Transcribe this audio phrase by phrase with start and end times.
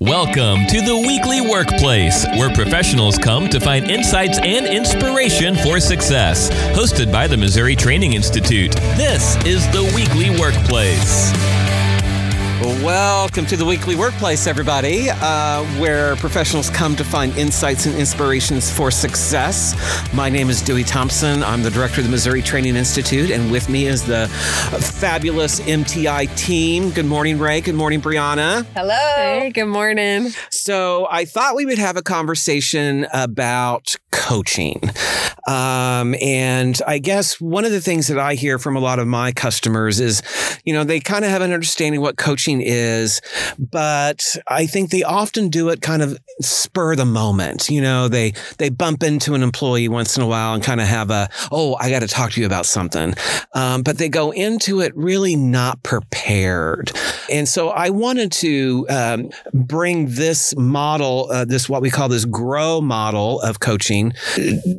[0.00, 6.50] Welcome to the Weekly Workplace, where professionals come to find insights and inspiration for success.
[6.72, 11.32] Hosted by the Missouri Training Institute, this is the Weekly Workplace.
[12.60, 18.68] Welcome to the Weekly Workplace, everybody, uh, where professionals come to find insights and inspirations
[18.68, 19.76] for success.
[20.12, 21.44] My name is Dewey Thompson.
[21.44, 24.26] I'm the director of the Missouri Training Institute, and with me is the
[24.80, 26.90] fabulous MTI team.
[26.90, 27.60] Good morning, Rae.
[27.60, 28.66] Good morning, Bryana.
[28.74, 29.14] Hello.
[29.14, 30.30] Hey, good morning.
[30.50, 34.80] So, I thought we would have a conversation about coaching.
[35.46, 39.06] Um, and I guess one of the things that I hear from a lot of
[39.06, 40.22] my customers is,
[40.64, 43.20] you know, they kind of have an understanding what coaching is,
[43.58, 47.68] but I think they often do it kind of spur the moment.
[47.70, 50.86] You know, they they bump into an employee once in a while and kind of
[50.86, 53.14] have a, oh, I got to talk to you about something,
[53.54, 56.92] um, but they go into it really not prepared.
[57.30, 62.24] And so I wanted to um, bring this model, uh, this what we call this
[62.24, 63.97] grow model of coaching,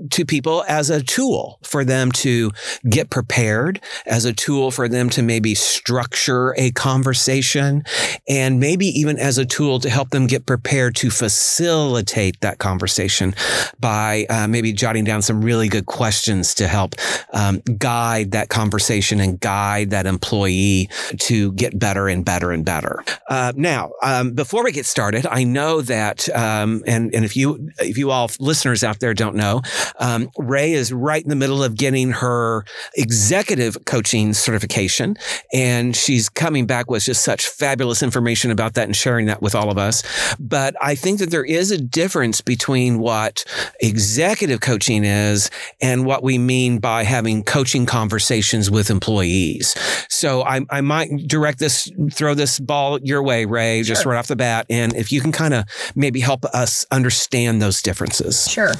[0.09, 2.51] to people as a tool for them to
[2.89, 7.83] get prepared, as a tool for them to maybe structure a conversation,
[8.27, 13.33] and maybe even as a tool to help them get prepared to facilitate that conversation
[13.79, 16.95] by uh, maybe jotting down some really good questions to help
[17.33, 23.03] um, guide that conversation and guide that employee to get better and better and better.
[23.29, 27.69] Uh, now, um, before we get started, I know that, um, and and if you
[27.79, 29.61] if you all listeners out there don't know,
[29.99, 32.65] um, Rae is right in the middle of getting her
[32.95, 35.15] executive coaching certification,
[35.53, 39.55] and she's coming back with just such fabulous information about that and sharing that with
[39.55, 40.03] all of us.
[40.39, 43.43] But I think that there is a difference between what
[43.81, 45.49] executive coaching is
[45.81, 49.75] and what we mean by having coaching conversations with employees.
[50.09, 54.11] So I, I might direct this, throw this ball your way, Rae, just Sure.
[54.13, 54.65] right off the bat.
[54.69, 55.65] And if you can kind of
[55.95, 58.47] maybe help us understand those differences.
[58.49, 58.73] Sure.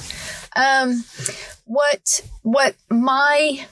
[0.56, 1.04] Um,
[1.66, 3.66] what what my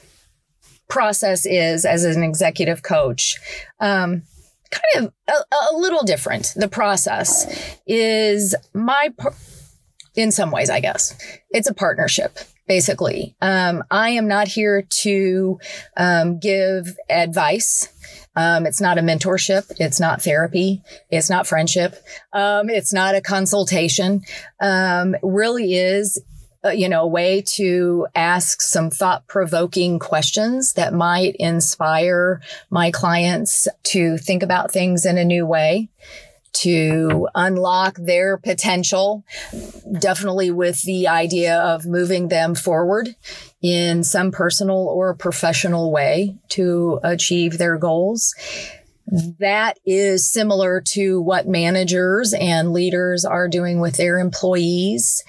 [0.88, 3.36] process is as an executive coach,
[3.80, 4.22] um,
[4.70, 6.52] kind of a, a little different.
[6.56, 9.34] The process is my, par-
[10.14, 11.16] in some ways, I guess
[11.50, 12.38] it's a partnership.
[12.66, 15.58] Basically, um, I am not here to
[15.96, 17.88] um, give advice.
[18.36, 19.72] Um, it's not a mentorship.
[19.80, 20.82] It's not therapy.
[21.10, 21.96] It's not friendship.
[22.34, 24.20] Um, it's not a consultation.
[24.60, 26.22] Um, really is,
[26.68, 32.40] uh, you know, a way to ask some thought provoking questions that might inspire
[32.70, 35.88] my clients to think about things in a new way.
[36.54, 39.24] To unlock their potential,
[40.00, 43.14] definitely with the idea of moving them forward
[43.62, 48.34] in some personal or professional way to achieve their goals
[49.38, 55.24] that is similar to what managers and leaders are doing with their employees,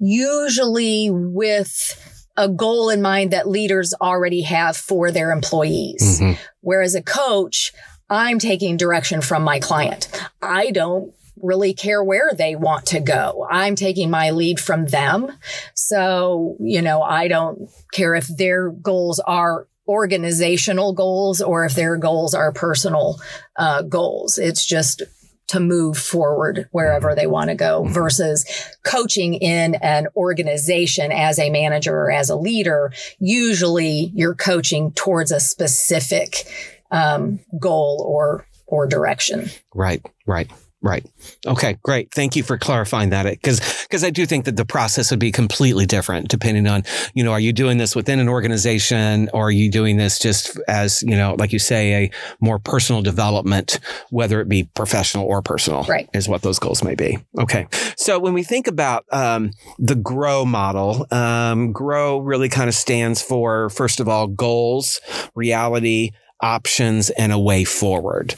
[0.00, 2.06] usually with
[2.36, 6.20] a goal in mind that leaders already have for their employees.
[6.20, 6.38] Mhm.
[6.60, 7.72] Whereas a coach,
[8.08, 10.08] I'm taking direction from my client.
[10.42, 11.12] I don't
[11.42, 13.46] really care where they want to go.
[13.50, 15.32] I'm taking my lead from them.
[15.74, 21.96] So, you know, I don't care if their goals are organizational goals or if their
[21.96, 23.18] goals are personal
[23.56, 24.38] uh, goals.
[24.38, 25.02] It's just
[25.50, 28.46] to move forward wherever they want to go versus
[28.84, 32.92] coaching in an organization as a manager or as a leader.
[33.18, 36.46] Usually you're coaching towards a specific
[36.92, 39.50] um, goal or or direction.
[39.74, 40.48] Right, right.
[40.82, 41.04] Right.
[41.46, 42.10] Okay, great.
[42.10, 45.32] Thank you for clarifying that because because I do think that the process would be
[45.32, 49.50] completely different depending on, you know, are you doing this within an organization or are
[49.50, 53.80] you doing this just as, you know, like you say, a more personal development,
[54.10, 56.08] whether it be professional or personal, Right.
[56.14, 57.18] is what those goals may be.
[57.38, 57.66] Okay.
[57.96, 63.20] So when we think about um, the GROW model, um, GROW really kind of stands
[63.20, 65.00] for, first of all, goals,
[65.34, 66.12] reality,
[66.42, 68.34] options, and a way forward.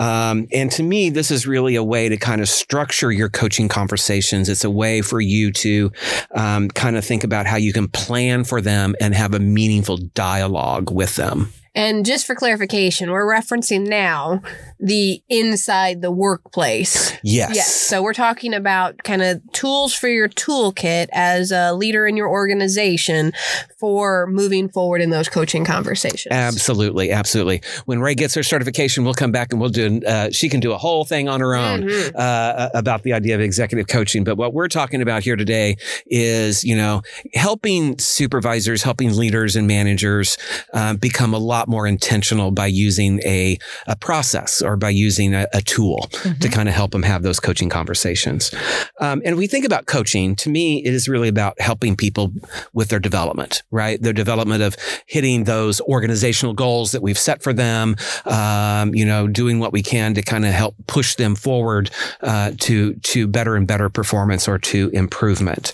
[0.00, 3.68] Um, and to me, this is really a way to kind of structure your coaching
[3.68, 4.48] conversations.
[4.48, 5.92] It's a way for you to
[6.34, 9.96] um, kind of think about how you can plan for them and have a meaningful
[9.96, 11.52] dialogue with them.
[11.74, 14.40] And just for clarification, we're referencing now
[14.78, 17.12] the inside the workplace.
[17.22, 17.52] Yes.
[17.54, 17.74] Yes.
[17.74, 22.28] So we're talking about kind of tools for your toolkit as a leader in your
[22.28, 23.32] organization
[23.80, 26.28] for moving forward in those coaching conversations.
[26.30, 27.62] Absolutely, absolutely.
[27.86, 30.00] When Rae gets her certification, we'll come back and we'll do.
[30.06, 32.12] Uh, she can do a whole thing on her own Mhm.
[32.14, 34.22] uh, about the idea of executive coaching.
[34.24, 37.02] But what we're talking about here today is, you know,
[37.34, 40.36] helping supervisors, helping leaders and managers
[40.72, 45.34] uh, become a lot lot more intentional by using a, a process or by using
[45.34, 46.38] a, a tool Mm-hmm.
[46.38, 48.54] to kind of help them have those coaching conversations.
[49.00, 52.32] Um, and we think about coaching, to me, it is really about helping people
[52.72, 54.00] with their development, right?
[54.00, 54.76] Their development of
[55.06, 57.96] hitting those organizational goals that we've set for them,
[58.26, 61.90] um, you know, doing what we can to kind of help push them forward
[62.20, 65.72] uh, to to better and better performance or to improvement.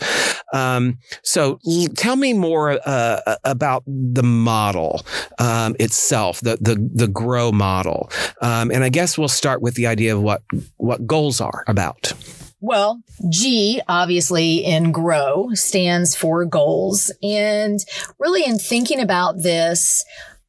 [0.52, 5.02] Um, so, l- tell me more uh, about the model
[5.38, 8.10] um, itself, the the the grow model,
[8.42, 10.42] um, and I guess we'll start with the idea of what
[10.76, 12.12] what goals are about.
[12.60, 17.10] Well, G obviously in grow stands for goals.
[17.22, 17.80] And
[18.18, 20.04] really in thinking about this,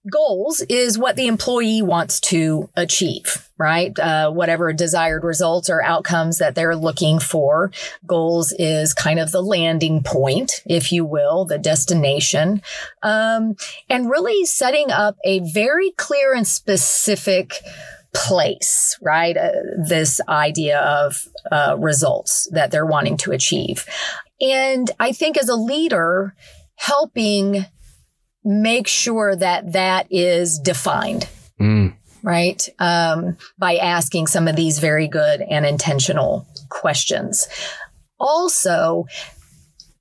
[0.10, 3.98] goals is what the employee wants to achieve, right?
[4.00, 7.72] Uh, whatever desired results or outcomes that they're looking for.
[8.06, 12.62] Goals is kind of the landing point, if you will, the destination.
[13.04, 13.56] Um,
[13.90, 17.62] and really setting up a very clear and specific
[18.14, 19.38] place, right?
[19.38, 19.52] Uh,
[19.88, 23.86] this idea of uh, results that they're wanting to achieve.
[24.42, 26.36] And I think as a leader,
[26.76, 27.66] helping
[28.44, 31.28] make sure that that is defined.
[31.60, 31.96] Mm.
[32.24, 32.68] Right.
[32.80, 37.48] Um, by asking some of these very good and intentional questions.
[38.20, 39.06] Also,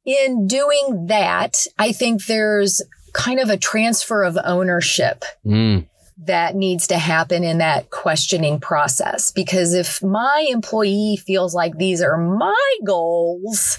[0.04, 2.82] in doing that, I think there's
[3.12, 5.86] kind of a transfer of ownership Mm.
[6.24, 9.32] That needs to happen in that questioning process.
[9.32, 13.78] Because if my employee feels like these are my goals,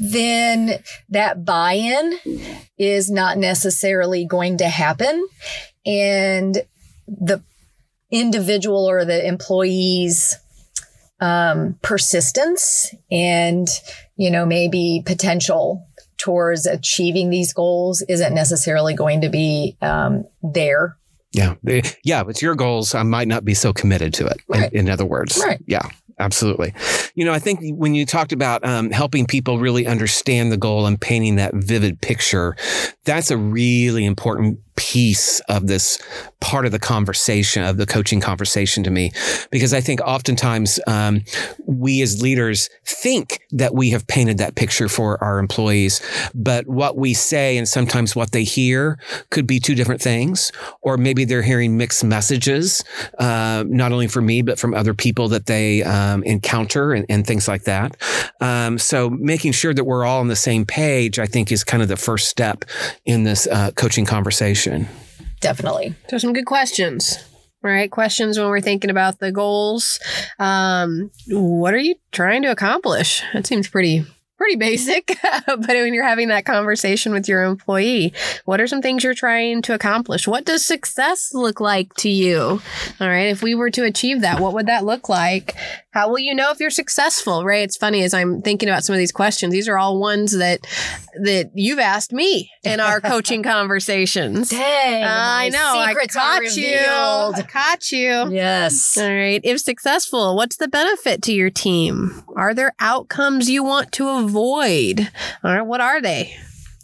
[0.00, 2.18] then that buy in
[2.78, 5.26] is not necessarily going to happen.
[5.84, 6.62] And
[7.06, 7.42] the
[8.10, 10.38] individual or the employee's
[11.20, 13.68] um, persistence and,
[14.16, 15.86] you know, maybe potential
[16.16, 20.96] towards achieving these goals isn't necessarily going to be um, there
[21.32, 21.54] Yeah.
[21.62, 22.22] They- Yeah.
[22.28, 22.94] It's your goals.
[22.94, 24.40] I might not be so committed to it.
[24.54, 25.40] in- In, other words.
[25.44, 25.60] Right.
[25.66, 25.82] Yeah.
[26.18, 26.72] Absolutely.
[27.14, 30.86] You know, I think when you talked about um, helping people really understand the goal
[30.86, 32.54] and painting that vivid picture,
[33.04, 35.98] that's a really important piece of this
[36.40, 39.12] part of the conversation, of the coaching conversation to me,
[39.50, 41.22] because I think oftentimes um,
[41.66, 46.00] we as leaders think that we have painted that picture for our employees,
[46.34, 48.98] but what we say and sometimes what they hear
[49.30, 52.82] could be two different things, or maybe they're hearing mixed messages,
[53.18, 57.26] uh, not only from me, but from other people that they um, encounter and, and
[57.26, 57.96] things like that.
[58.40, 61.82] Um, so making sure that we're all on the same page, I think, is kind
[61.82, 62.64] of the first step
[63.04, 64.61] in this uh, coaching conversation.
[65.40, 65.94] Definitely.
[66.08, 67.18] So some good questions.
[67.62, 67.90] Right?
[67.90, 70.00] Questions when we're thinking about the goals.
[70.40, 73.22] Um, what are you trying to accomplish?
[73.32, 74.04] That seems pretty
[74.42, 75.16] pretty basic.
[75.46, 78.12] but when you're having that conversation with your employee,
[78.44, 80.26] what are some things you're trying to accomplish?
[80.26, 82.60] What does success look like to you?
[83.00, 83.28] All right.
[83.28, 85.54] If we were to achieve that, what would that look like?
[85.92, 87.44] How will you know if you're successful?
[87.44, 87.62] Right.
[87.62, 89.52] It's funny as I'm thinking about some of these questions.
[89.52, 90.66] These are all ones that
[91.22, 94.48] that you've asked me in our coaching conversations.
[94.48, 95.84] Dang, I know.
[95.86, 96.78] Secrets I caught you.
[96.78, 98.32] I caught you.
[98.32, 98.96] Yes.
[98.98, 99.40] All right.
[99.44, 102.24] If successful, what's the benefit to your team?
[102.34, 104.31] Are there outcomes you want to avoid?
[105.44, 105.62] All right.
[105.62, 106.36] What are they?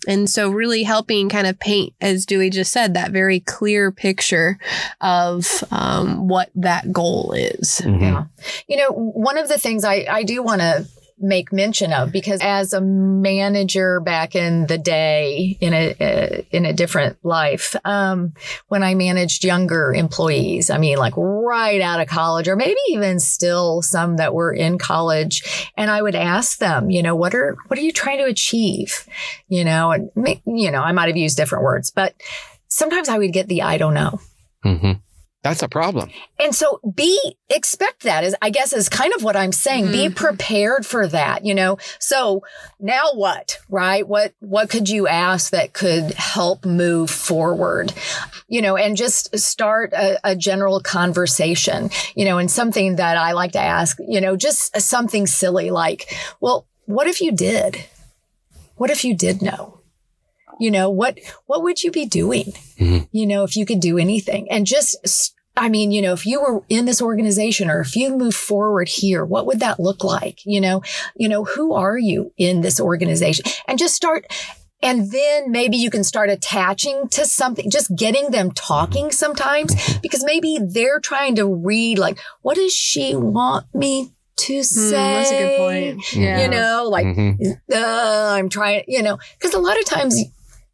[0.07, 4.59] And so, really helping kind of paint, as Dewey just said, that very clear picture
[5.01, 7.81] of um, what that goal is.
[7.85, 8.01] Mhm.
[8.01, 8.25] Yeah.
[8.69, 10.87] You know, one of the things I, I do want to
[11.21, 16.65] make mention of because as a manager back in the day in a, uh, in
[16.65, 18.33] a different life um,
[18.69, 23.19] when i managed younger employees i mean like right out of college or maybe even
[23.19, 27.57] still some that were in college and i would ask them you know what are
[27.67, 29.07] what are you trying to achieve
[29.49, 30.11] you know and
[30.47, 32.15] you know i might have used different words but
[32.69, 34.21] sometimes i would get the i don't know
[34.65, 35.01] Mhm.
[35.49, 36.11] That's a problem.
[36.39, 39.91] and so be expect that is I guess is kind of what I'm saying.
[39.91, 40.15] Be Mhm.
[40.15, 41.79] prepared for that, you know.
[41.99, 42.43] So
[42.79, 44.07] now what, right?
[44.07, 47.93] What what could you ask that could help move forward?
[48.49, 53.33] You know, and just start a, a general conversation, you know, and something that I
[53.33, 57.85] like to ask, you know, just something silly like, well, what if you did?
[58.77, 59.81] What if you did know?
[60.61, 62.53] You know, what what would you be doing?
[62.79, 63.09] Mhm.
[63.13, 66.25] You know, if you could do anything and just s- I mean, you know, if
[66.25, 70.05] you were in this organization or if you move forward here, what would that look
[70.05, 70.41] like?
[70.45, 70.83] You know,
[71.17, 73.45] you know, who are you in this organization?
[73.67, 74.27] And just start
[74.81, 80.23] and then maybe you can start attaching to something, just getting them talking sometimes because
[80.25, 84.97] maybe they're trying to read like, what does she want me to say?
[84.97, 86.13] Hmm, that's a good point.
[86.15, 86.43] Yeah.
[86.43, 87.61] You know, like Mhm.
[87.75, 90.17] uh, I'm trying, you know, because a lot of times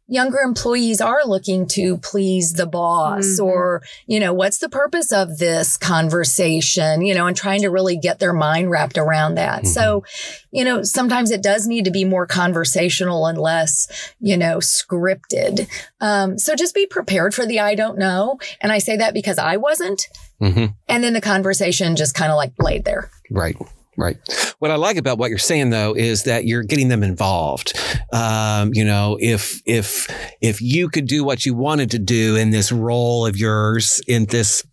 [0.07, 3.45] younger employees are looking to please the boss Mhm.
[3.45, 7.97] or, you know, what's the purpose of this conversation, you know, and trying to really
[7.97, 9.65] get their mind wrapped around that.
[9.65, 10.03] So,
[10.51, 13.87] you know, sometimes it does need to be more conversational and less,
[14.19, 15.67] you know, scripted.
[16.01, 18.37] Um, so just be prepared for the I don't know.
[18.61, 20.07] And I say that because I wasn't.
[20.39, 23.09] hmm And then the conversation just kind of like laid there.
[23.31, 23.57] Right.
[23.97, 24.17] Right.
[24.59, 27.77] What I like about what you're saying though is that you're getting them involved.
[28.11, 30.07] Um, you know, if if
[30.41, 34.25] if you could do what you wanted to do in this role of yours in
[34.25, 34.63] this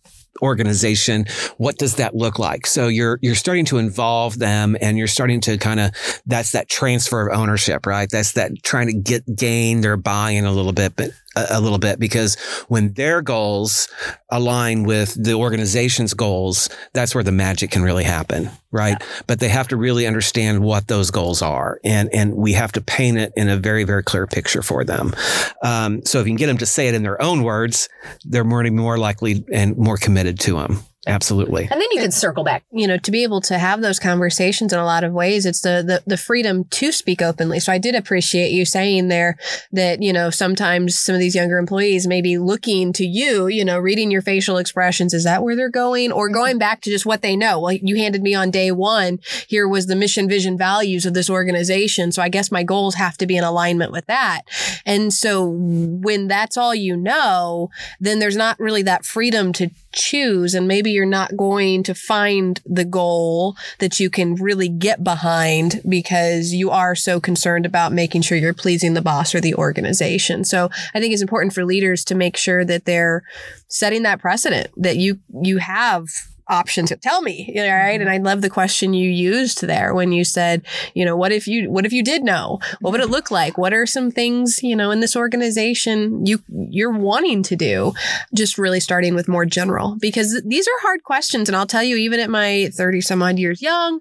[0.41, 1.25] organization
[1.57, 5.39] what does that look like so you're you're starting to involve them and you're starting
[5.39, 5.91] to kind of
[6.25, 10.51] that's that transfer of ownership right that's that trying to get gain their buy-in a
[10.51, 12.35] little bit but a, a little bit because
[12.67, 13.87] when their goals
[14.29, 19.01] align with the organization's goals that's where the magic can really happen right?
[19.27, 22.81] But they have to really understand what those goals are and and we have to
[22.81, 25.13] paint it in a very very clear picture for them.
[25.61, 27.87] Um, so if you can get them to say it in their own words
[28.25, 32.43] they're more more likely and more committed to them absolutely And then you can circle
[32.43, 32.63] back.
[32.71, 35.61] you know, to be able to have those conversations in a lot of ways, it's
[35.61, 37.59] the, the the freedom to speak openly.
[37.59, 39.37] So I did appreciate you saying there
[39.71, 43.65] that, you know, sometimes some of these younger employees may be looking to you, you
[43.65, 45.13] know, reading your facial expressions.
[45.13, 46.11] Is that where they're going?
[46.11, 46.35] Or mm-hmm.
[46.35, 47.59] going back to just what they know.
[47.59, 51.29] Well, you handed me on day one, here was the mission, vision, values of this
[51.29, 52.11] organization.
[52.11, 54.41] So I guess my goals have to be in alignment with that.
[54.85, 57.69] And so when that's all you know,
[57.99, 60.53] then there's not really that freedom to choose.
[60.53, 65.81] And maybe you're not going to find the goal that you can really get behind
[65.87, 70.43] because you are so concerned about making sure you're pleasing the boss or the organization.
[70.43, 73.23] So I think it's important for leaders to make sure that they're
[73.69, 76.07] setting that precedent that you, you have
[76.47, 77.99] options tell me all right?
[77.99, 78.27] And mm-hmm.
[78.27, 81.69] i love the question you used there when you said you know what if you
[81.69, 82.59] what if you did know?
[82.81, 83.13] What would it mm-hmm.
[83.13, 83.57] look like?
[83.57, 87.93] What are some things you know in this organization you you're wanting to do?
[88.33, 91.95] Just really starting with more general because these are hard questions and i'll tell you
[91.95, 93.99] even at my 30 some odd years young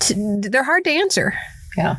[0.00, 1.34] t- they're hard to answer.
[1.76, 1.96] Yeah.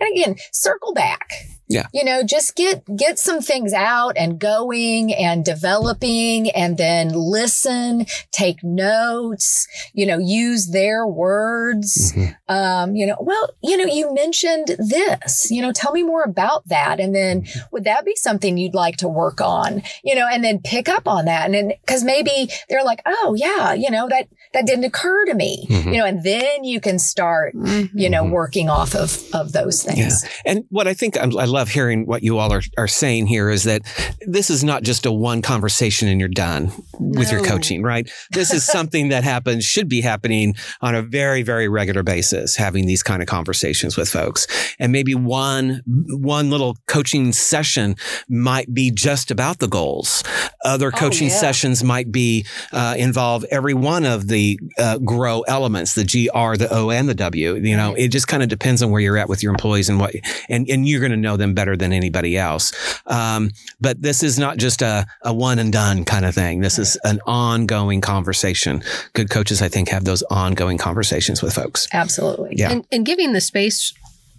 [0.00, 1.30] And again, circle back.
[1.68, 1.86] Yeah.
[1.92, 8.06] You know, just get get some things out and going and developing and then listen,
[8.32, 12.12] take notes, you know, use their words.
[12.12, 12.36] Mhm.
[12.48, 16.66] Um, you know, well, you know, you mentioned this, you know, tell me more about
[16.68, 17.00] that.
[17.00, 19.82] And then would that be something you'd like to work on?
[20.02, 21.44] You know, and then pick up on that.
[21.44, 25.34] And then because maybe they're like, oh yeah, you know, that that didn't occur to
[25.34, 25.66] me.
[25.70, 25.92] Mhm.
[25.92, 27.54] You know, and then you can start
[27.94, 30.24] you know, working off of of those things.
[30.46, 33.50] And what I think I'm, I love hearing what you all are, are saying here
[33.50, 33.82] is that
[34.26, 38.10] this is not just a one conversation and you're done with your coaching, right?
[38.30, 42.86] This is something that happens, should be happening on a very, very regular basis, having
[42.86, 44.46] these kind of conversations with folks.
[44.78, 47.96] And maybe one, one little coaching session
[48.28, 50.22] might be just about the goals.
[50.64, 51.38] Other Oh, coaching yeah.
[51.40, 54.37] sessions might be, uh, involve every one of the
[54.78, 57.54] uh, grow elements, the G, R, the O, and the W.
[57.54, 59.98] You know, it just kind of depends on where you're at with your employees and
[59.98, 60.14] what,
[60.48, 62.72] and, and you're going to know them better than anybody else.
[63.06, 66.60] Um, but this is not just a, a one and done kind of thing.
[66.60, 68.82] This is an ongoing conversation.
[69.12, 71.88] Good coaches, I think, have those ongoing conversations with folks.
[71.92, 72.54] Absolutely.
[72.56, 72.70] Yeah.
[72.70, 73.92] and, and giving the space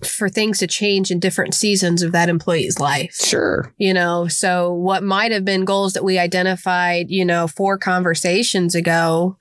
[0.05, 3.73] for things to change in different seasons of that employee's life Sure.
[3.77, 8.75] you know so what might have been goals that we identified you know four conversations
[8.75, 9.37] ago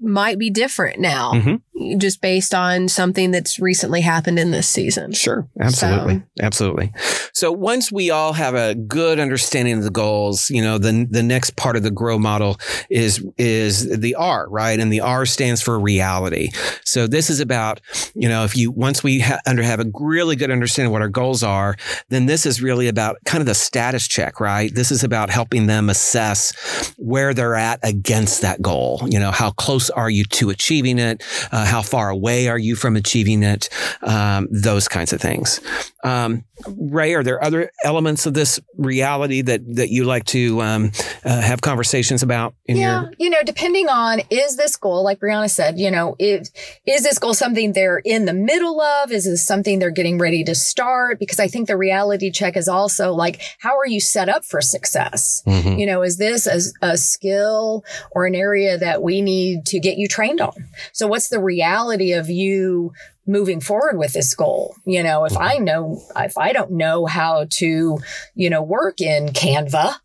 [0.00, 1.60] might be different now Mhm.
[1.98, 5.48] Just based on something that's recently happened in this season Sure.
[5.60, 6.22] Absolutely.
[6.40, 6.92] Absolutely.
[7.32, 11.22] So once we all have a good understanding of the goals, you know, the the
[11.22, 12.58] next part of the grow model
[12.88, 14.78] is is the R, right?
[14.78, 16.50] And the R stands for reality.
[16.84, 17.80] So this is about,
[18.14, 21.02] you know, if you once we ha- under have a really good understanding of what
[21.02, 21.76] our goals are,
[22.08, 24.74] then this is really about kind of the status check, right?
[24.74, 29.02] This is about helping them assess where they're at against that goal.
[29.08, 31.22] You know, how close are you to achieving it?
[31.52, 33.68] Uh, how far away are you from achieving it?
[34.02, 35.60] Um, those kinds of things.
[36.02, 40.92] Um, Rae, are there other elements of this reality that that you like to um,
[41.24, 43.12] uh, have conversations about in yeah, your?
[43.18, 46.50] you know, depending on is this goal, like Bryana said, you know, is
[46.86, 49.12] is this goal something they're in the middle of?
[49.12, 51.18] Is this something they're getting ready to start?
[51.18, 54.60] Because I think the reality check is also like, how are you set up for
[54.60, 55.42] success?
[55.46, 55.78] Mhm.
[55.78, 59.96] You know, is this a, a skill or an area that we need to get
[59.98, 60.68] you trained on?
[60.92, 62.92] So what's the reality of you
[63.26, 64.74] moving forward with this goal?
[64.84, 67.98] You know, if I know, if I don't know how to,
[68.34, 69.96] you know, work in Canva,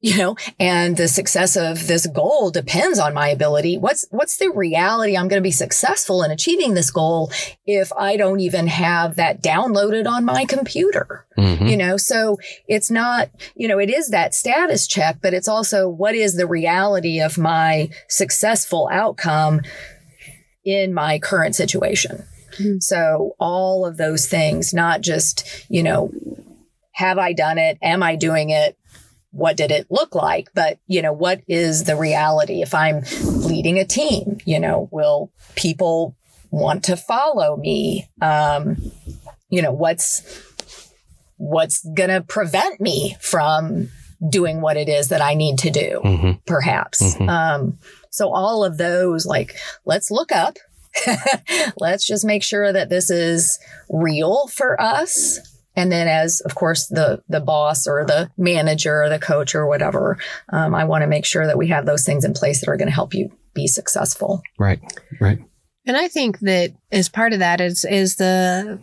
[0.00, 4.48] you know and the success of this goal depends on my ability what's what's the
[4.50, 7.32] reality i'm going to be successful in achieving this goal
[7.66, 11.66] if i don't even have that downloaded on my computer Mm-hmm.
[11.66, 15.88] you know so it's not you know it is that status check but it's also
[15.88, 19.60] what is the reality of my successful outcome
[20.64, 22.24] in my current situation.
[22.58, 22.82] Mhm.
[22.82, 26.10] so all of those things not just you know
[26.92, 27.76] have i done it?
[27.82, 28.76] Am i doing it?
[29.30, 30.48] What did it look like?
[30.54, 32.62] But you know what is the reality?
[32.62, 36.16] If i'm leading a team you know will people
[36.50, 38.08] want to follow me?
[38.22, 38.76] Um
[39.50, 40.22] you know what's
[41.36, 43.88] what's going to prevent me from
[44.28, 47.14] doing what it is that i need to do hmm perhaps?
[47.14, 47.28] Mhm.
[47.28, 47.78] um
[48.10, 50.56] so all of those like let's look up
[51.78, 53.58] let's just make sure that this is
[53.90, 55.38] real for us
[55.76, 59.66] and then as of course the the boss or the manager or the coach or
[59.66, 60.18] whatever
[60.50, 62.76] um, i want to make sure that we have those things in place that are
[62.76, 64.80] going to help you be successful Right.
[65.20, 65.38] Right.
[65.86, 68.78] And I think that as part of that is is the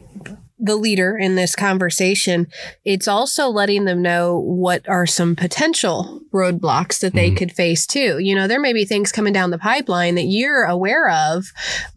[0.57, 2.47] the leader in this conversation,
[2.85, 7.37] it's also letting them know what are some potential roadblocks that they Mhm.
[7.37, 8.19] could face too.
[8.19, 11.45] You know, there may be things coming down the pipeline that you're aware of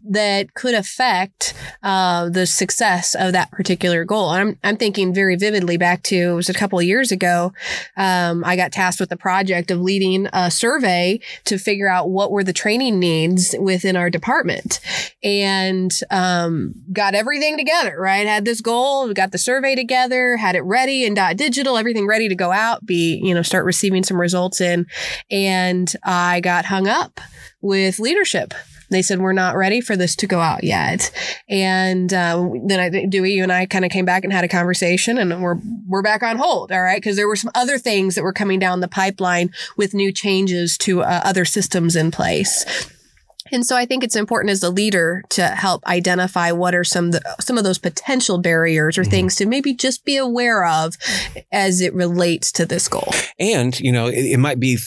[0.09, 4.29] that could affect uh, the success of that particular goal.
[4.29, 7.53] I'm I'm thinking very vividly back to it was a couple of years ago.
[7.95, 12.31] Um, I got tasked with the project of leading a survey to figure out what
[12.31, 14.79] were the training needs within our department
[15.23, 18.27] and um, got everything together, right?
[18.27, 22.07] Had this goal, we got the survey together, had it ready and dot digital, everything
[22.07, 24.87] ready to go out, be, you know, start receiving some results in.
[25.29, 27.21] And I got hung up
[27.61, 28.55] with leadership.
[28.89, 31.11] They said, we're not ready for this to go out yet.
[31.47, 34.47] And uh, then I, Dewey, you and I kind of came back and had a
[34.47, 36.71] conversation and we're, we're back on hold.
[36.71, 36.97] All right.
[36.97, 40.75] Because there were some other things that were coming down the pipeline with new changes
[40.79, 42.89] to uh, other systems in place.
[43.51, 47.07] And so I think it's important as a leader to help identify what are some
[47.07, 49.09] of the, some of those potential barriers or Mhm.
[49.09, 50.97] things to maybe just be aware of
[51.51, 53.13] as it relates to this goal.
[53.39, 54.77] And, you know, it, it might be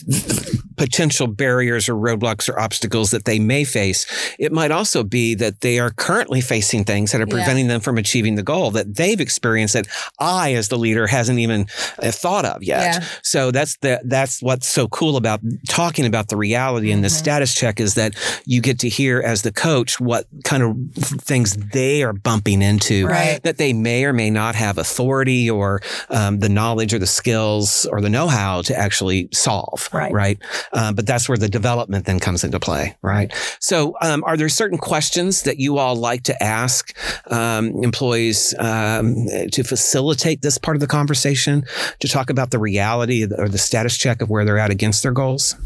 [0.87, 4.05] potential barriers or roadblocks or obstacles that they may face.
[4.39, 7.37] It might also be that they are currently facing things that are Yeah.
[7.37, 9.87] preventing them from achieving the goal that they've experienced that
[10.19, 11.67] I, as the leader, hasn't even
[12.03, 12.81] uh, thought of yet.
[12.83, 13.05] Yeah.
[13.23, 17.19] So that's the that's what's so cool about talking about the reality in this Mhm.
[17.25, 18.15] status check is that
[18.45, 20.77] you get to hear as the coach what kind of
[21.23, 23.41] things they are bumping into Right.
[23.45, 27.87] that they may or may not have authority or um, the knowledge or the skills
[27.93, 29.89] or the know-how to actually solve.
[29.93, 30.13] Right.
[30.13, 30.39] Right.
[30.73, 32.97] Um, but that's where the development then comes into play.
[33.03, 33.33] Right.
[33.61, 36.97] So, um, are there certain questions that you all like to ask
[37.31, 41.65] um, employees um, to facilitate this part of the conversation
[42.01, 45.13] to talk about the reality or the status check of where they're at against their
[45.13, 45.57] goals?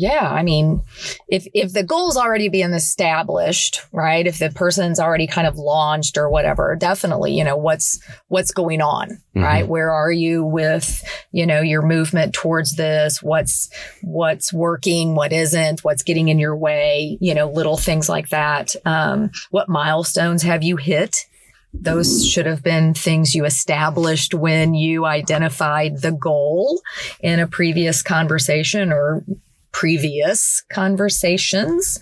[0.00, 0.82] Yeah, I mean,
[1.26, 4.24] if if the goal's already being established, right?
[4.28, 8.80] If the person's already kind of launched or whatever, definitely, you know, what's what's going
[8.80, 9.42] on, Mhm.
[9.42, 9.66] right?
[9.66, 13.20] Where are you with, you know, your movement towards this?
[13.24, 13.70] What's
[14.02, 18.76] what's working, what isn't, what's getting in your way, you know, little things like that.
[18.84, 21.26] Um, what milestones have you hit?
[21.74, 26.80] Those should have been things you established when you identified the goal
[27.20, 29.24] in a previous conversation or
[29.72, 31.98] previous conversations.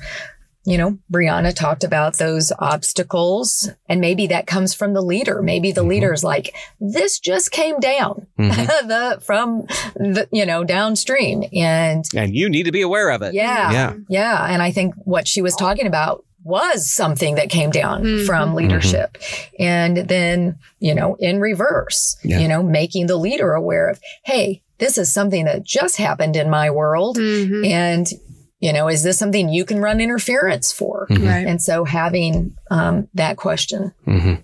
[0.69, 5.41] You know, Bryana talked about those obstacles, and maybe that comes from the leader.
[5.41, 5.89] Maybe the Mhm.
[5.91, 8.67] leader's like, this just came down Mhm.
[8.89, 9.63] the from
[9.95, 13.33] the you know downstream, and and you need to be aware of it.
[13.33, 13.93] yeah, Yeah.
[14.09, 14.47] yeah.
[14.53, 18.27] And I think what she was talking about was something that came down Mhm.
[18.27, 19.19] from leadership.
[19.59, 22.39] And then, you know, in reverse, Yeah.
[22.39, 26.51] you know, making the leader aware of, hey, this is something that just happened in
[26.51, 27.17] my world.
[27.19, 27.67] Mhm.
[27.67, 28.07] And,
[28.61, 31.07] you know, is this something you can run interference for?
[31.11, 31.27] Mhm.
[31.29, 31.47] Right.
[31.47, 33.93] And so having um, that question.
[34.05, 34.35] hmm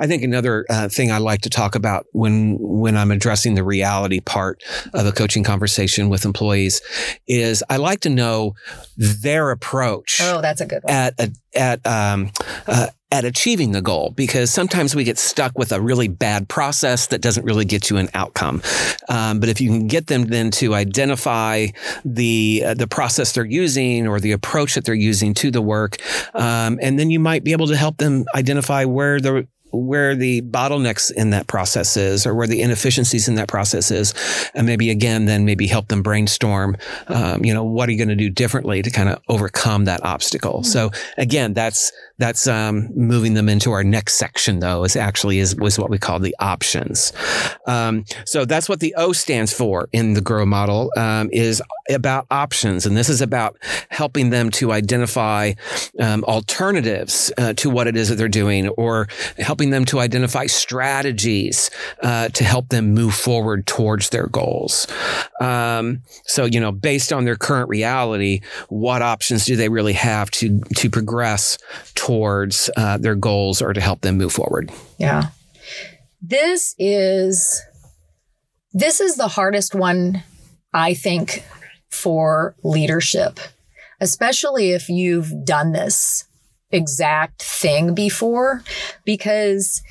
[0.00, 3.62] I think another uh, thing I like to talk about when when I'm addressing the
[3.62, 4.60] reality part
[4.92, 6.80] of a coaching conversation with employees
[7.28, 8.54] is I like to know
[8.96, 10.92] their approach Oh, that's a good one.
[10.92, 12.32] at a, at um,
[12.66, 17.08] uh, at achieving the goal because sometimes we get stuck with a really bad process
[17.08, 18.62] that doesn't really get you an outcome.
[19.10, 21.66] Um, but if you can get them then to identify
[22.04, 25.98] the uh, the process they're using or the approach that they're using to the work,
[26.34, 30.42] um, and then you might be able to help them identify where the where the
[30.42, 34.14] bottlenecks in that process is or where the inefficiencies in that process is.
[34.54, 36.76] And maybe again then maybe help them brainstorm
[37.08, 40.04] um, you know what are you going to do differently to kind of overcome that
[40.04, 40.60] obstacle?
[40.60, 40.64] Mm-hmm.
[40.64, 45.56] so again that's that's um, moving them into our next section though is actually is
[45.56, 47.12] was what we call the options.
[47.66, 52.26] Um, so that's what the o stands for in the grow model um, is about
[52.30, 52.86] options.
[52.86, 53.56] And this is about
[53.88, 55.52] helping them to identify
[55.98, 59.08] um, alternatives uh, to what it is that they're doing or
[59.38, 61.70] helping them to identify strategies
[62.02, 64.86] uh, to help them move forward towards their goals.
[65.40, 70.30] Um, so, you know, based on their current reality, what options do they really have
[70.32, 71.58] to to progress
[71.94, 74.70] towards uh, their goals or to help them move forward?
[74.98, 75.28] Yeah,
[76.20, 77.62] this is
[78.72, 80.22] this is the hardest one,
[80.72, 81.44] I think,
[81.90, 83.38] for leadership,
[84.00, 86.26] especially if you've done this
[86.72, 88.62] exact thing before
[89.04, 89.82] because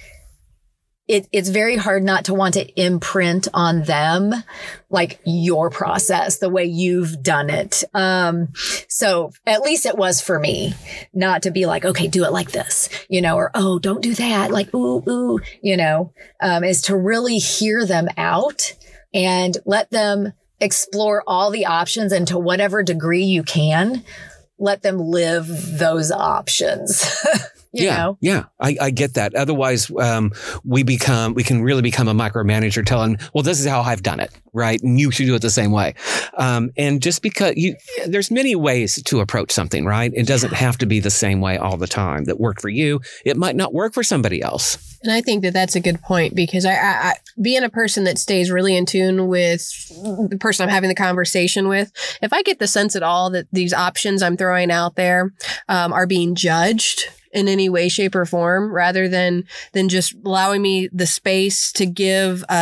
[1.12, 4.34] it, it's very hard not to want to imprint on them
[4.90, 7.84] like your process, the way you've done it.
[7.94, 8.50] Um,
[8.88, 10.74] so at least it was for me
[11.14, 14.14] not to be like, okay, do it like this, you know, or, oh, don't do
[14.16, 14.52] that.
[14.52, 18.74] Like, ooh, ooh, you know, um, is to really hear them out
[19.14, 24.06] and let them explore all the options and to whatever degree you can
[24.62, 25.48] let them live
[25.80, 27.04] those options.
[27.74, 28.18] yeah, know?
[28.20, 29.34] yeah, I, I, get that.
[29.34, 30.32] Otherwise, um,
[30.66, 34.20] we become we can really become a micromanager, telling, "Well, this is how I've done
[34.20, 34.82] it, right?
[34.82, 35.96] And you should do it the same way."
[36.38, 37.76] Um, and just because you,
[38.08, 40.12] there's many ways to approach something, right?
[40.14, 42.26] It doesn't have to be the same way all the time.
[42.26, 45.00] That worked for you, it might not work for somebody else.
[45.04, 48.04] And I think that that's a good point because I, I, I being a person
[48.04, 49.62] that stays really in tune with
[50.30, 53.48] the person I'm having the conversation with, if I get the sense at all that
[53.52, 55.34] these options I'm throwing out there
[55.70, 60.62] um, are being judged in any way, shape, or form, rather than than just allowing
[60.62, 62.54] me the space to give a,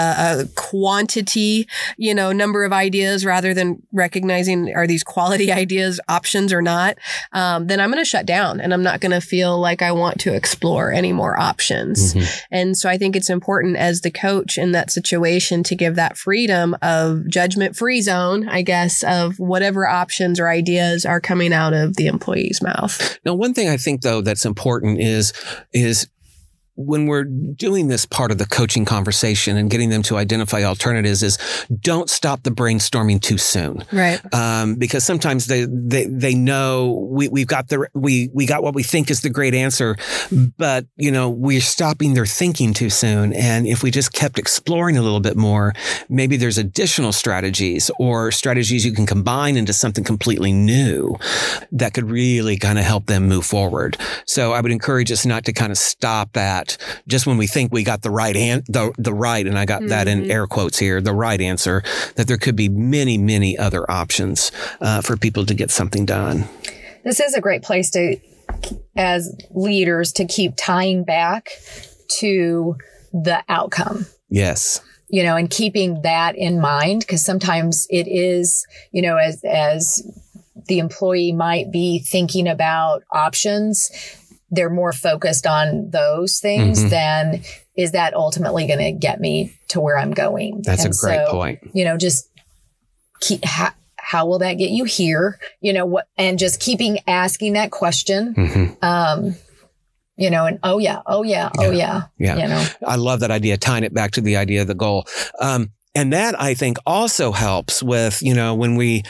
[0.42, 6.54] a quantity, you know, number of ideas, rather than recognizing are these quality ideas options
[6.54, 6.98] or not.
[7.34, 9.92] Um, then I'm going to shut down, and I'm not going to feel like I
[9.92, 12.14] want to explore any more options.
[12.14, 12.44] Mm-hmm.
[12.52, 16.18] And so I think it's important as the coach in that situation to give that
[16.18, 21.74] freedom of judgment free zone, I guess, of whatever options or ideas are coming out
[21.74, 23.18] of the employee's mouth.
[23.26, 25.32] Now, one thing I think though that's important important is
[25.74, 26.08] is
[26.80, 31.22] when we're doing this part of the coaching conversation and getting them to identify alternatives
[31.22, 31.38] is
[31.82, 33.84] don't stop the brainstorming too soon.
[33.92, 34.22] Right.
[34.34, 38.76] Um, because sometimes they, they, they know we, we've got the, we, we got what
[38.76, 39.98] we think is the great answer,
[40.58, 43.34] but you know, we're stopping their thinking too soon.
[43.34, 45.74] And if we just kept exploring a little bit more,
[46.08, 51.18] maybe there's additional strategies or strategies you can combine into something completely new
[51.74, 53.98] that could really kind of help them move forward.
[54.26, 56.38] So I would encourage us not to kind of stop
[56.70, 59.66] that just when we think we got the right an- the the right, and I
[59.66, 59.90] got mm-hmm.
[59.90, 60.32] that in mm-hmm.
[60.32, 61.84] air quotes here, the right answer,
[62.16, 64.52] that there could be many many other options
[64.82, 66.46] uh, for people to get something done.
[67.04, 68.18] This is a great place to,
[68.96, 71.50] as leaders, to keep tying back
[72.20, 72.76] to
[73.14, 74.06] the outcome.
[74.30, 79.44] Yes you know and keeping that in mind because sometimes it is you know as
[79.44, 80.04] as
[80.68, 83.90] the employee might be thinking about options
[84.52, 86.90] they're more focused on those things mm-hmm.
[86.90, 87.44] than
[87.76, 90.62] is that ultimately going to get me to where I'm going?
[90.64, 91.60] That's and a great so, point.
[91.74, 92.30] You know, just
[93.22, 95.40] keep, ha- how will that get you here?
[95.62, 98.34] You know, what, and just keeping asking that question.
[98.34, 98.84] Mm-hmm.
[98.84, 99.36] Um,
[100.18, 102.36] you know, and oh yeah, oh yeah, oh yeah, yeah.
[102.36, 105.08] You know, I love that idea, tying it back to the idea of the goal.
[105.40, 109.04] Um, and that I think also helps with, you know, when we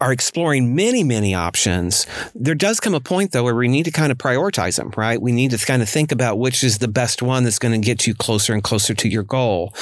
[0.00, 3.90] are exploring many, many options, there does come a point though where we need to
[3.90, 5.20] kind of prioritize them, right?
[5.20, 7.84] We need to kind of think about which is the best one that's going to
[7.84, 9.72] get you closer and closer to your goal.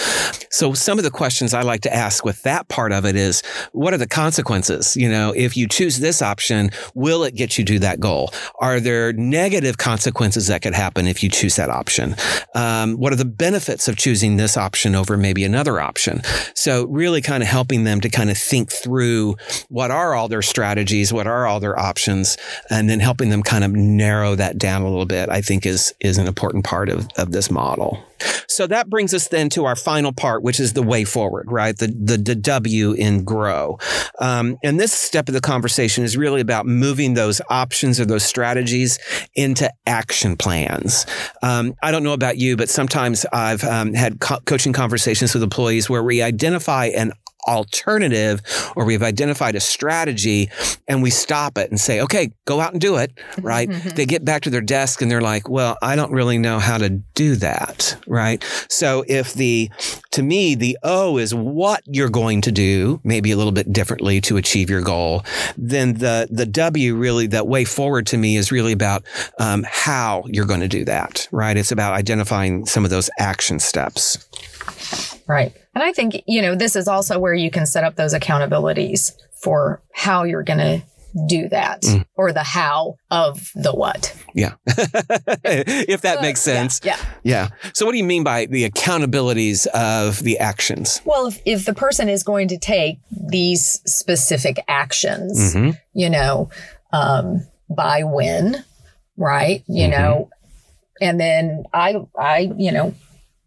[0.50, 3.42] So some of the questions I like to ask with that part of it is,
[3.72, 4.96] what are the consequences?
[4.96, 8.33] You know, if you choose this option, will it get you to that goal?
[8.61, 12.16] Are there negative consequences that could happen if you choose that option?
[12.54, 16.22] Um, what are the benefits of choosing this option over maybe another option?
[16.54, 19.37] So really kind of helping them to kind of think through
[19.68, 21.12] what are are all their strategies?
[21.12, 22.37] What are all their options?
[22.71, 25.94] And then helping them kind of narrow that down a little bit, I think is,
[26.01, 28.03] is an important part of, of this model.
[28.49, 31.77] So that brings us then to our final part, which is the way forward, right?
[31.77, 33.79] The, the, the W in grow.
[34.18, 38.25] Um, and this step of the conversation is really about moving those options or those
[38.25, 38.99] strategies
[39.37, 41.07] into action plans.
[41.42, 45.42] Um, I don't know about you, but sometimes I've um, had co- coaching conversations with
[45.42, 47.12] employees where we identify an
[47.49, 48.43] alternative
[48.77, 50.51] or we've identified a strategy
[50.87, 53.69] and we stop it and say, okay, go out and do it, right?
[53.97, 56.79] they get back to their desk and they're like, well, I don't really know how
[56.79, 58.45] to do that, right?
[58.69, 59.71] So if the,
[60.13, 64.21] to me, the O is what you're going to do, maybe a little bit differently
[64.23, 65.25] to achieve your goal,
[65.57, 69.05] then the, the W really, that way forward to me is really about
[69.39, 71.57] um, how you're going to do that, right?
[71.57, 74.29] It's about identifying some of those action steps.
[75.26, 75.52] Right.
[75.74, 79.12] And I think, you know, this is also where you can set up those accountabilities
[79.42, 80.83] for how you're going to
[81.26, 82.04] do that Mm.
[82.16, 84.14] or the how of the what.
[84.35, 84.54] Yeah.
[84.66, 86.81] if that makes sense.
[86.85, 86.96] Yeah.
[87.22, 87.48] Yeah.
[87.74, 91.00] So, what do you mean by the accountabilities of the actions?
[91.04, 95.78] Well, if, if the person is going to take these specific actions, Mhm.
[95.94, 96.50] you know,
[96.92, 98.64] um, by when,
[99.16, 99.64] right?
[99.66, 99.90] You Mhm.
[99.90, 100.28] know,
[101.00, 102.94] and then I, I, you know,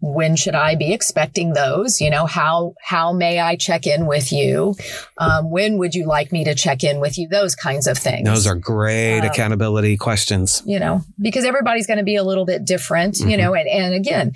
[0.02, 2.02] when should I be expecting those?
[2.02, 4.76] You know, how how may I check in with you?
[5.18, 7.28] Um, when would you like me to check in with you?
[7.28, 8.28] Those kinds of things.
[8.28, 10.64] Those are great Um, accountability questions.
[10.66, 13.38] you know, because everybody's going to be a little bit different, you Mhm.
[13.38, 14.34] know, and, and again,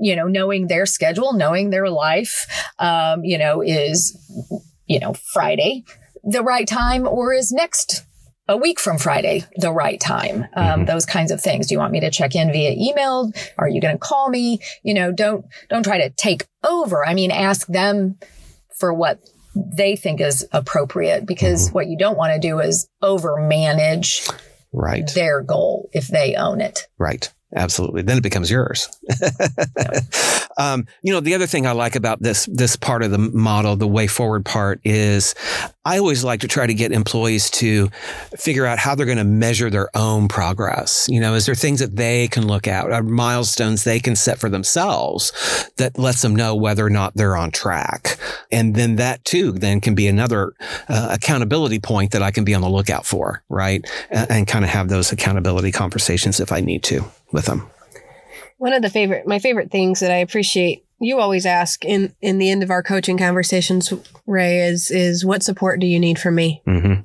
[0.00, 2.46] you know, knowing their schedule, knowing their life,
[2.78, 4.16] um, you know, is,
[4.86, 5.84] you know, Friday
[6.24, 8.04] the right time or is next
[8.48, 10.46] a week from Friday the right time?
[10.54, 10.86] Um, Mhm.
[10.86, 11.66] Those kinds of things.
[11.66, 13.30] Do you want me to check in via email?
[13.58, 14.60] Are you going to call me?
[14.82, 17.06] You know, don't, don't try to take over.
[17.06, 18.18] I mean, ask them
[18.78, 19.20] for what
[19.54, 24.26] they think is appropriate because what you don't want to do is over manage
[24.72, 25.08] Right.
[25.14, 26.86] their goal if they own it.
[26.98, 27.32] Right.
[27.54, 28.02] Absolutely.
[28.02, 28.88] Then it becomes yours.
[30.58, 33.74] um, you know, the other thing I like about this this part of the model,
[33.74, 35.34] the way forward part, is
[35.86, 37.88] I always like to try to get employees to
[38.36, 41.06] figure out how they're going to measure their own progress.
[41.08, 44.38] You know, is there things that they can look at, or milestones they can set
[44.38, 45.32] for themselves
[45.78, 48.18] that lets them know whether or not they're on track,
[48.50, 50.54] and then that too then can be another
[50.88, 54.64] uh, accountability point that I can be on the lookout for, right, and, and kind
[54.64, 57.68] of have those accountability conversations if I need to with them.
[58.58, 62.38] One of the favorite, my favorite things that I appreciate you always ask in in
[62.38, 63.92] the end of our coaching conversations,
[64.26, 66.62] Rae, is is what support do you need from me?
[66.66, 67.02] Mm-hmm.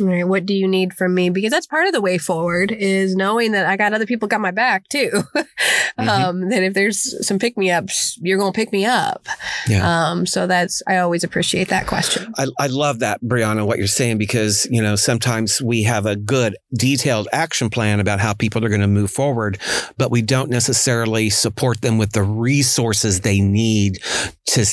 [0.00, 0.26] Right.
[0.26, 1.30] What do you need from me?
[1.30, 4.40] Because that's part of the way forward is knowing that I got other people got
[4.40, 5.10] my back too.
[5.98, 9.26] um, that if there's some pick me ups, you're going to pick me up.
[9.68, 10.10] Yeah.
[10.10, 12.32] Um, so that's, I always appreciate that question.
[12.36, 16.16] I, I love that, Bryana, what you're saying, because, you know, sometimes we have a
[16.16, 19.58] good detailed action plan about how people are going to move forward,
[19.96, 23.98] but we don't necessarily support them with the resources they need
[24.46, 24.66] to,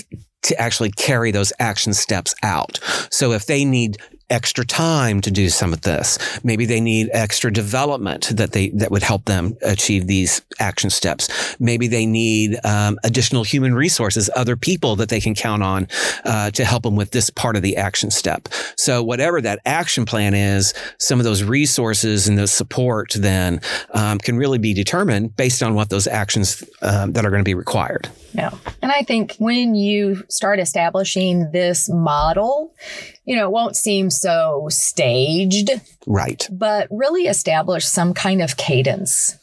[0.44, 2.80] to actually carry those action steps out.
[3.10, 3.98] So if they need
[4.30, 6.18] extra time to do some of this.
[6.44, 11.56] Maybe they need extra development that they that would help them achieve these action steps.
[11.60, 15.88] Maybe they need um, additional human resources, other people that they can count on
[16.26, 18.48] uh, to help them with this part of the action step.
[18.78, 23.62] So whatever that action plan is, some of those resources and the support then
[23.94, 27.48] um, can really be determined based on what those actions um, that are going to
[27.48, 28.10] be required.
[28.34, 28.52] Yeah.
[28.82, 32.74] And I think when you start establishing this model,
[33.26, 35.70] you know, it won't seem so staged,
[36.06, 36.48] Right.
[36.52, 39.38] but really establish some kind of cadence,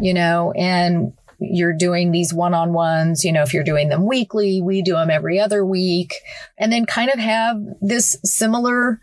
[0.00, 4.06] you know, and you're doing these one on ones, you know, if you're doing them
[4.06, 6.14] weekly, we do them every other week,
[6.58, 9.00] and then kind of have this similar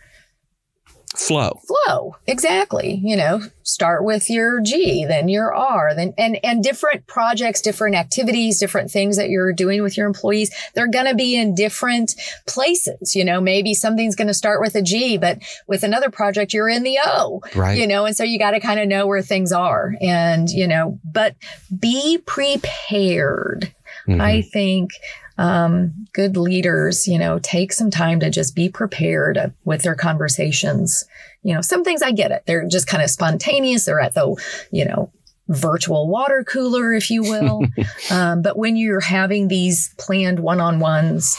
[1.17, 1.59] Flow.
[1.67, 7.05] flow exactly you know start with your g then your r then and and different
[7.07, 11.35] projects different activities different things that you're doing with your employees they're going to be
[11.35, 12.13] in different
[12.45, 16.53] places you know maybe something's going to start with a g but with another project
[16.53, 17.77] you're in the o Right.
[17.79, 20.67] you know and so you got to kind of know where things are and you
[20.67, 21.35] know but
[21.79, 23.73] be prepared
[24.07, 24.21] Mhm.
[24.21, 24.91] I think
[25.37, 31.03] um, good leaders, you know, take some time to just be prepared with their conversations.
[31.43, 32.43] You know, some things I get it.
[32.45, 33.85] They're just kind of spontaneous.
[33.85, 34.35] They're at the,
[34.71, 35.11] you know,
[35.47, 37.63] virtual water cooler, if you will.
[38.11, 41.37] um, but when you're having these planned one on ones,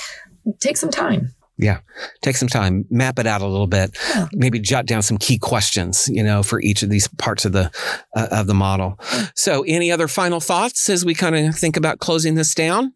[0.61, 1.35] take some time.
[1.61, 1.81] Yeah.
[2.23, 4.29] Take some time, map it out a little bit, Yeah.
[4.33, 7.73] maybe jot down some key questions, you know, for each of these parts of the
[8.15, 8.97] uh, of the model.
[9.35, 12.93] So, any other final thoughts as we kind of think about closing this down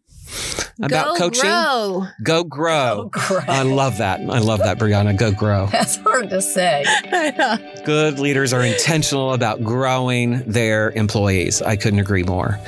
[0.81, 1.41] about Go coaching?
[1.43, 2.07] grow.
[2.23, 3.09] Go grow.
[3.11, 3.47] Great.
[3.47, 4.19] I love that.
[4.21, 5.15] I love that, Bryana.
[5.17, 5.67] Go grow.
[5.71, 6.83] That's hard to say.
[7.85, 11.61] Good leaders are intentional about growing their employees.
[11.61, 12.59] I couldn't agree more.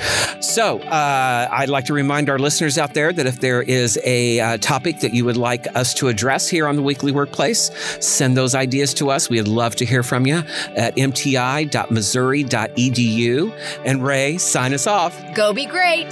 [0.42, 4.40] So, uh, I'd like to remind our listeners out there that if there is a
[4.40, 8.38] uh, topic that you would like us to address here on the Weekly Workplace, send
[8.38, 9.30] those ideas to us.
[9.30, 10.44] We'd love to hear from you
[10.76, 13.52] at mti.missouri.edu.
[13.86, 15.20] And Rae, sign us off.
[15.34, 16.12] Go be great.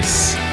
[0.01, 0.50] Peace.